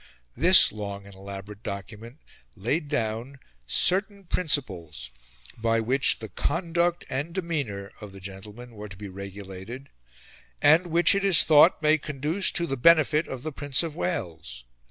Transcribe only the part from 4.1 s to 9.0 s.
principles" by which the "conduct and demeanour" of the gentlemen were to